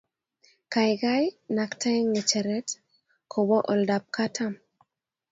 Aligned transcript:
Kaikai 0.73 1.25
,naktae 1.55 1.99
ngecheret 2.11 2.67
kwo 3.31 3.55
olda 3.71 3.93
ab 3.97 4.05
katam 4.15 4.53